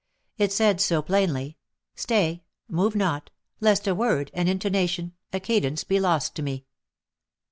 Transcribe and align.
It 0.39 0.51
said 0.51 0.81
so 0.81 1.03
plainly," 1.03 1.57
Stay!— 1.95 2.41
move 2.67 2.95
not!— 2.95 3.29
lest 3.61 3.85
a 3.87 3.93
word, 3.93 4.31
an 4.33 4.47
intona 4.47 4.89
tion, 4.89 5.13
a 5.31 5.39
cadence, 5.39 5.83
be 5.83 5.99
lost 5.99 6.33
to 6.37 6.41
me 6.41 6.65